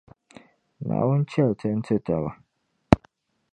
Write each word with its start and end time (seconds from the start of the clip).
Naawuni 0.85 1.29
chɛli 1.31 1.53
ti 1.59 1.69
n-ti 1.77 1.95
taba. 2.05 2.31